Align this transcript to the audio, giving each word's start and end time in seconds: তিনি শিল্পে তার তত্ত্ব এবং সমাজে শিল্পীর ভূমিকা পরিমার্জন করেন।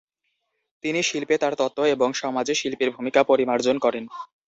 তিনি 0.83 0.99
শিল্পে 1.03 1.35
তার 1.37 1.53
তত্ত্ব 1.55 1.79
এবং 1.95 2.09
সমাজে 2.21 2.53
শিল্পীর 2.55 2.89
ভূমিকা 2.91 3.21
পরিমার্জন 3.23 3.75
করেন। 3.85 4.03